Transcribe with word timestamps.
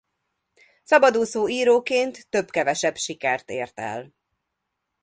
Szabadúszó 0.83 1.49
íróként 1.49 2.27
több-kevesebb 2.29 2.95
sikert 2.95 3.49
ért 3.49 3.79
el. 3.79 4.13